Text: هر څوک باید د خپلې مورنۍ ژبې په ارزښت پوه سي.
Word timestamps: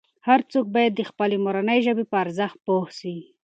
هر 0.27 0.39
څوک 0.51 0.65
باید 0.75 0.93
د 0.95 1.01
خپلې 1.09 1.35
مورنۍ 1.45 1.79
ژبې 1.87 2.05
په 2.11 2.15
ارزښت 2.23 2.57
پوه 2.65 2.87
سي. 2.99 3.15